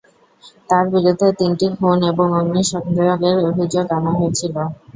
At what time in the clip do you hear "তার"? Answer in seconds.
0.69-0.85